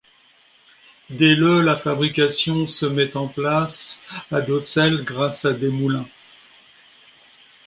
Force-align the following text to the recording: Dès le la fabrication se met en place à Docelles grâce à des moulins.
Dès 1.11 1.35
le 1.35 1.61
la 1.61 1.75
fabrication 1.77 2.65
se 2.65 2.87
met 2.87 3.15
en 3.15 3.27
place 3.27 4.01
à 4.31 4.41
Docelles 4.41 5.03
grâce 5.03 5.45
à 5.45 5.53
des 5.53 5.67
moulins. 5.69 6.07